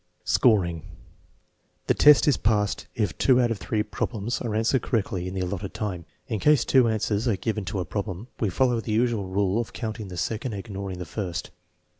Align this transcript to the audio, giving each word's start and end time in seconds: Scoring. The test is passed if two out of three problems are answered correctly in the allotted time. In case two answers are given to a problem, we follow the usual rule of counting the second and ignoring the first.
Scoring. 0.25 0.81
The 1.85 1.93
test 1.93 2.27
is 2.27 2.35
passed 2.35 2.87
if 2.95 3.15
two 3.19 3.39
out 3.39 3.51
of 3.51 3.59
three 3.59 3.83
problems 3.83 4.41
are 4.41 4.55
answered 4.55 4.81
correctly 4.81 5.27
in 5.27 5.35
the 5.35 5.41
allotted 5.41 5.75
time. 5.75 6.05
In 6.27 6.39
case 6.39 6.65
two 6.65 6.87
answers 6.87 7.27
are 7.27 7.35
given 7.35 7.65
to 7.65 7.79
a 7.79 7.85
problem, 7.85 8.27
we 8.39 8.49
follow 8.49 8.81
the 8.81 8.93
usual 8.93 9.27
rule 9.27 9.59
of 9.61 9.73
counting 9.73 10.07
the 10.07 10.17
second 10.17 10.53
and 10.53 10.59
ignoring 10.59 10.97
the 10.97 11.05
first. 11.05 11.51